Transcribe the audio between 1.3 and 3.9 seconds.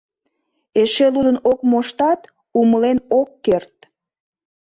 ок моштат, умылен ок керт.